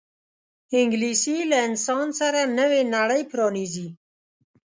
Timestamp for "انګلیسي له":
0.79-1.57